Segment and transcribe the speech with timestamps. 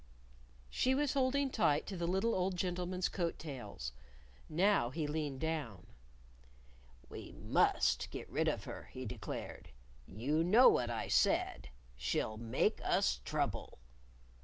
[0.71, 3.91] She was holding tight to the little old gentleman's coat tails.
[4.49, 5.85] Now he leaned down.
[7.07, 9.69] "We must get rid of her," he declared.
[10.07, 11.69] "You know what I said.
[11.95, 13.77] She'll make us trouble!"